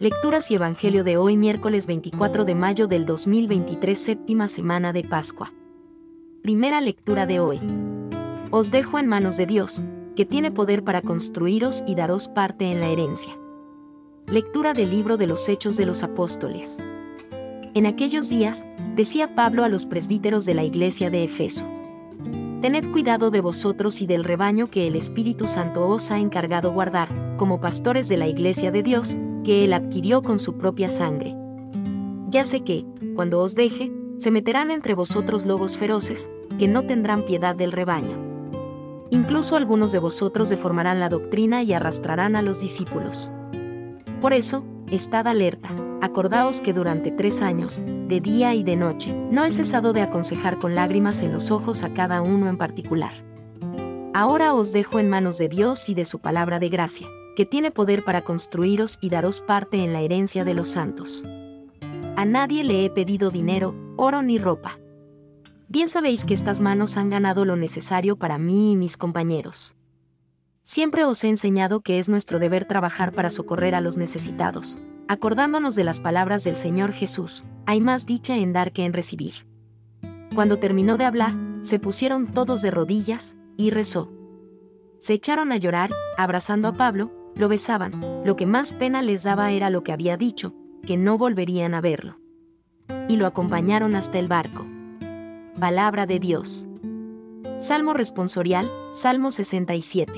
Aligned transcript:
Lecturas 0.00 0.50
y 0.50 0.54
Evangelio 0.54 1.04
de 1.04 1.18
hoy 1.18 1.36
miércoles 1.36 1.86
24 1.86 2.46
de 2.46 2.54
mayo 2.54 2.86
del 2.86 3.04
2023 3.04 3.98
séptima 3.98 4.48
semana 4.48 4.94
de 4.94 5.04
Pascua. 5.04 5.52
Primera 6.40 6.80
lectura 6.80 7.26
de 7.26 7.38
hoy. 7.38 7.60
Os 8.50 8.70
dejo 8.70 8.98
en 8.98 9.06
manos 9.06 9.36
de 9.36 9.44
Dios, 9.44 9.82
que 10.16 10.24
tiene 10.24 10.50
poder 10.50 10.84
para 10.84 11.02
construiros 11.02 11.84
y 11.86 11.96
daros 11.96 12.28
parte 12.28 12.72
en 12.72 12.80
la 12.80 12.86
herencia. 12.86 13.38
Lectura 14.26 14.72
del 14.72 14.88
libro 14.88 15.18
de 15.18 15.26
los 15.26 15.46
Hechos 15.50 15.76
de 15.76 15.84
los 15.84 16.02
Apóstoles. 16.02 16.82
En 17.74 17.84
aquellos 17.84 18.30
días, 18.30 18.64
decía 18.96 19.34
Pablo 19.34 19.64
a 19.64 19.68
los 19.68 19.84
presbíteros 19.84 20.46
de 20.46 20.54
la 20.54 20.64
iglesia 20.64 21.10
de 21.10 21.24
Efeso. 21.24 21.66
Tened 22.62 22.90
cuidado 22.90 23.30
de 23.30 23.42
vosotros 23.42 24.00
y 24.00 24.06
del 24.06 24.24
rebaño 24.24 24.70
que 24.70 24.86
el 24.86 24.96
Espíritu 24.96 25.46
Santo 25.46 25.86
os 25.86 26.10
ha 26.10 26.18
encargado 26.18 26.72
guardar, 26.72 27.36
como 27.36 27.60
pastores 27.60 28.08
de 28.08 28.16
la 28.16 28.28
iglesia 28.28 28.70
de 28.70 28.82
Dios, 28.82 29.18
que 29.44 29.64
él 29.64 29.72
adquirió 29.72 30.22
con 30.22 30.38
su 30.38 30.56
propia 30.56 30.88
sangre. 30.88 31.34
Ya 32.28 32.44
sé 32.44 32.60
que, 32.60 32.84
cuando 33.14 33.40
os 33.40 33.54
deje, 33.54 33.92
se 34.18 34.30
meterán 34.30 34.70
entre 34.70 34.94
vosotros 34.94 35.46
lobos 35.46 35.76
feroces, 35.76 36.28
que 36.58 36.68
no 36.68 36.84
tendrán 36.86 37.24
piedad 37.24 37.56
del 37.56 37.72
rebaño. 37.72 38.16
Incluso 39.10 39.56
algunos 39.56 39.92
de 39.92 39.98
vosotros 39.98 40.48
deformarán 40.48 41.00
la 41.00 41.08
doctrina 41.08 41.62
y 41.62 41.72
arrastrarán 41.72 42.36
a 42.36 42.42
los 42.42 42.60
discípulos. 42.60 43.32
Por 44.20 44.32
eso, 44.32 44.64
estad 44.90 45.26
alerta, 45.26 45.70
acordaos 46.00 46.60
que 46.60 46.72
durante 46.72 47.10
tres 47.10 47.42
años, 47.42 47.82
de 47.84 48.20
día 48.20 48.54
y 48.54 48.62
de 48.62 48.76
noche, 48.76 49.14
no 49.30 49.44
he 49.44 49.50
cesado 49.50 49.92
de 49.92 50.02
aconsejar 50.02 50.58
con 50.58 50.74
lágrimas 50.74 51.22
en 51.22 51.32
los 51.32 51.50
ojos 51.50 51.82
a 51.82 51.92
cada 51.94 52.22
uno 52.22 52.48
en 52.48 52.58
particular. 52.58 53.12
Ahora 54.12 54.54
os 54.54 54.72
dejo 54.72 54.98
en 54.98 55.08
manos 55.08 55.38
de 55.38 55.48
Dios 55.48 55.88
y 55.88 55.94
de 55.94 56.04
su 56.04 56.18
palabra 56.18 56.58
de 56.58 56.68
gracia 56.68 57.06
que 57.40 57.46
tiene 57.46 57.70
poder 57.70 58.04
para 58.04 58.20
construiros 58.20 58.98
y 59.00 59.08
daros 59.08 59.40
parte 59.40 59.82
en 59.82 59.94
la 59.94 60.02
herencia 60.02 60.44
de 60.44 60.52
los 60.52 60.68
santos. 60.68 61.24
A 62.14 62.26
nadie 62.26 62.64
le 62.64 62.84
he 62.84 62.90
pedido 62.90 63.30
dinero, 63.30 63.74
oro 63.96 64.20
ni 64.20 64.36
ropa. 64.36 64.78
Bien 65.66 65.88
sabéis 65.88 66.26
que 66.26 66.34
estas 66.34 66.60
manos 66.60 66.98
han 66.98 67.08
ganado 67.08 67.46
lo 67.46 67.56
necesario 67.56 68.16
para 68.16 68.36
mí 68.36 68.72
y 68.72 68.76
mis 68.76 68.98
compañeros. 68.98 69.74
Siempre 70.60 71.06
os 71.06 71.24
he 71.24 71.30
enseñado 71.30 71.80
que 71.80 71.98
es 71.98 72.10
nuestro 72.10 72.40
deber 72.40 72.66
trabajar 72.66 73.14
para 73.14 73.30
socorrer 73.30 73.74
a 73.74 73.80
los 73.80 73.96
necesitados, 73.96 74.78
acordándonos 75.08 75.74
de 75.76 75.84
las 75.84 76.02
palabras 76.02 76.44
del 76.44 76.56
Señor 76.56 76.92
Jesús, 76.92 77.46
hay 77.64 77.80
más 77.80 78.04
dicha 78.04 78.36
en 78.36 78.52
dar 78.52 78.70
que 78.70 78.84
en 78.84 78.92
recibir. 78.92 79.46
Cuando 80.34 80.58
terminó 80.58 80.98
de 80.98 81.06
hablar, 81.06 81.32
se 81.62 81.78
pusieron 81.78 82.34
todos 82.34 82.60
de 82.60 82.70
rodillas, 82.70 83.38
y 83.56 83.70
rezó. 83.70 84.12
Se 84.98 85.14
echaron 85.14 85.52
a 85.52 85.56
llorar, 85.56 85.88
abrazando 86.18 86.68
a 86.68 86.74
Pablo, 86.74 87.10
lo 87.36 87.48
besaban, 87.48 88.22
lo 88.24 88.36
que 88.36 88.46
más 88.46 88.74
pena 88.74 89.02
les 89.02 89.22
daba 89.22 89.50
era 89.50 89.70
lo 89.70 89.82
que 89.82 89.92
había 89.92 90.16
dicho, 90.16 90.54
que 90.86 90.96
no 90.96 91.18
volverían 91.18 91.74
a 91.74 91.80
verlo. 91.80 92.18
Y 93.08 93.16
lo 93.16 93.26
acompañaron 93.26 93.94
hasta 93.94 94.18
el 94.18 94.28
barco. 94.28 94.66
Palabra 95.58 96.06
de 96.06 96.18
Dios. 96.18 96.66
Salmo 97.56 97.92
responsorial, 97.92 98.70
Salmo 98.90 99.30
67. 99.30 100.12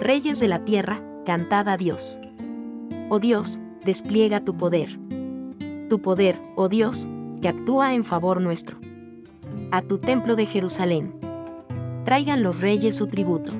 Reyes 0.00 0.40
de 0.40 0.48
la 0.48 0.64
tierra, 0.64 1.02
cantad 1.26 1.68
a 1.68 1.76
Dios. 1.76 2.18
Oh 3.10 3.18
Dios, 3.18 3.60
despliega 3.84 4.44
tu 4.44 4.56
poder. 4.56 4.98
Tu 5.88 6.00
poder, 6.00 6.40
oh 6.56 6.68
Dios, 6.68 7.08
que 7.42 7.48
actúa 7.48 7.94
en 7.94 8.04
favor 8.04 8.40
nuestro. 8.40 8.78
A 9.70 9.82
tu 9.82 9.98
templo 9.98 10.36
de 10.36 10.46
Jerusalén. 10.46 11.14
Traigan 12.04 12.42
los 12.42 12.60
reyes 12.60 12.96
su 12.96 13.08
tributo. 13.08 13.52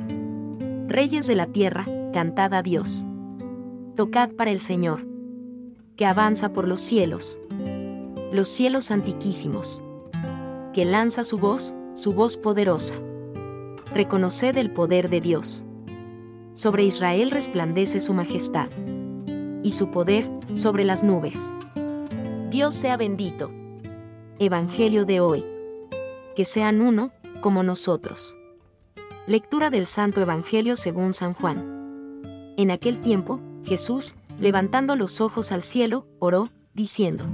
Reyes 0.88 1.26
de 1.26 1.34
la 1.34 1.46
tierra, 1.46 1.84
cantad 2.10 2.54
a 2.54 2.62
Dios. 2.62 3.06
Tocad 3.96 4.30
para 4.30 4.50
el 4.50 4.60
Señor, 4.60 5.06
que 5.96 6.06
avanza 6.06 6.52
por 6.52 6.66
los 6.66 6.80
cielos, 6.80 7.40
los 8.32 8.48
cielos 8.48 8.90
antiquísimos, 8.90 9.82
que 10.72 10.84
lanza 10.84 11.24
su 11.24 11.38
voz, 11.38 11.74
su 11.94 12.12
voz 12.12 12.36
poderosa. 12.36 12.94
Reconoced 13.92 14.56
el 14.56 14.72
poder 14.72 15.10
de 15.10 15.20
Dios. 15.20 15.64
Sobre 16.52 16.84
Israel 16.84 17.30
resplandece 17.30 18.00
su 18.00 18.14
majestad, 18.14 18.68
y 19.62 19.72
su 19.72 19.90
poder 19.90 20.30
sobre 20.52 20.84
las 20.84 21.02
nubes. 21.02 21.52
Dios 22.50 22.74
sea 22.74 22.96
bendito. 22.96 23.50
Evangelio 24.38 25.04
de 25.04 25.20
hoy. 25.20 25.44
Que 26.34 26.44
sean 26.44 26.80
uno, 26.80 27.12
como 27.40 27.62
nosotros. 27.62 28.36
Lectura 29.26 29.70
del 29.70 29.86
Santo 29.86 30.20
Evangelio 30.20 30.76
según 30.76 31.12
San 31.12 31.34
Juan. 31.34 31.79
En 32.60 32.70
aquel 32.70 33.00
tiempo, 33.00 33.40
Jesús, 33.64 34.14
levantando 34.38 34.94
los 34.94 35.22
ojos 35.22 35.50
al 35.50 35.62
cielo, 35.62 36.06
oró, 36.18 36.50
diciendo, 36.74 37.24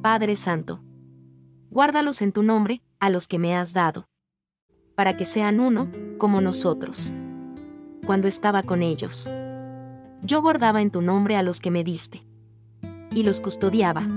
Padre 0.00 0.34
Santo, 0.34 0.82
guárdalos 1.68 2.22
en 2.22 2.32
tu 2.32 2.42
nombre, 2.42 2.80
a 3.00 3.10
los 3.10 3.28
que 3.28 3.38
me 3.38 3.54
has 3.54 3.74
dado, 3.74 4.08
para 4.94 5.14
que 5.18 5.26
sean 5.26 5.60
uno, 5.60 5.92
como 6.16 6.40
nosotros. 6.40 7.12
Cuando 8.06 8.28
estaba 8.28 8.62
con 8.62 8.82
ellos, 8.82 9.30
yo 10.22 10.40
guardaba 10.40 10.80
en 10.80 10.90
tu 10.90 11.02
nombre 11.02 11.36
a 11.36 11.42
los 11.42 11.60
que 11.60 11.70
me 11.70 11.84
diste, 11.84 12.26
y 13.10 13.24
los 13.24 13.42
custodiaba, 13.42 14.08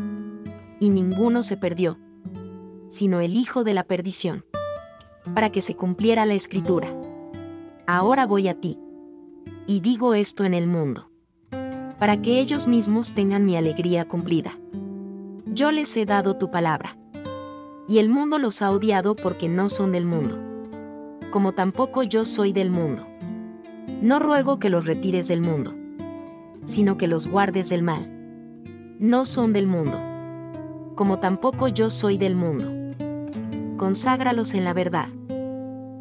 y 0.79 0.89
ninguno 0.89 1.43
se 1.43 1.57
perdió, 1.57 1.99
sino 2.87 3.19
el 3.19 3.35
Hijo 3.35 3.65
de 3.65 3.73
la 3.73 3.83
perdición, 3.83 4.45
para 5.33 5.51
que 5.51 5.59
se 5.59 5.75
cumpliera 5.75 6.25
la 6.25 6.35
escritura. 6.35 6.87
Ahora 7.85 8.25
voy 8.25 8.47
a 8.47 8.53
ti 8.53 8.79
y 9.65 9.79
digo 9.79 10.13
esto 10.13 10.43
en 10.43 10.53
el 10.53 10.67
mundo. 10.67 11.09
Para 11.99 12.21
que 12.21 12.39
ellos 12.39 12.67
mismos 12.67 13.13
tengan 13.13 13.45
mi 13.45 13.55
alegría 13.55 14.05
cumplida. 14.05 14.57
Yo 15.45 15.71
les 15.71 15.95
he 15.95 16.05
dado 16.05 16.35
tu 16.35 16.51
palabra. 16.51 16.97
Y 17.87 17.99
el 17.99 18.09
mundo 18.09 18.39
los 18.39 18.61
ha 18.61 18.71
odiado 18.71 19.15
porque 19.15 19.47
no 19.49 19.69
son 19.69 19.91
del 19.91 20.05
mundo. 20.05 20.39
Como 21.31 21.53
tampoco 21.53 22.03
yo 22.03 22.25
soy 22.25 22.53
del 22.53 22.71
mundo. 22.71 23.07
No 24.01 24.19
ruego 24.19 24.59
que 24.59 24.69
los 24.69 24.85
retires 24.85 25.27
del 25.27 25.41
mundo, 25.41 25.73
sino 26.65 26.97
que 26.97 27.07
los 27.07 27.27
guardes 27.27 27.69
del 27.69 27.83
mal. 27.83 28.09
No 28.99 29.25
son 29.25 29.53
del 29.53 29.67
mundo. 29.67 29.99
Como 30.95 31.19
tampoco 31.19 31.67
yo 31.67 31.89
soy 31.89 32.17
del 32.17 32.35
mundo. 32.35 32.95
Conságralos 33.77 34.53
en 34.53 34.63
la 34.63 34.73
verdad. 34.73 35.07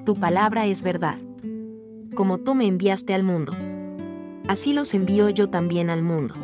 Tu 0.05 0.17
palabra 0.17 0.67
es 0.67 0.83
verdad 0.83 1.19
como 2.15 2.39
tú 2.39 2.55
me 2.55 2.67
enviaste 2.67 3.15
al 3.15 3.23
mundo. 3.23 3.53
Así 4.49 4.73
los 4.73 4.93
envío 4.95 5.29
yo 5.31 5.49
también 5.49 5.91
al 5.91 6.03
mundo. 6.03 6.35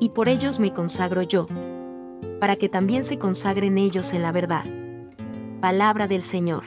Y 0.00 0.10
por 0.10 0.28
ellos 0.28 0.58
me 0.58 0.72
consagro 0.72 1.22
yo, 1.22 1.46
para 2.40 2.56
que 2.56 2.68
también 2.68 3.04
se 3.04 3.18
consagren 3.18 3.78
ellos 3.78 4.12
en 4.12 4.22
la 4.22 4.32
verdad. 4.32 4.64
Palabra 5.60 6.08
del 6.08 6.22
Señor. 6.22 6.64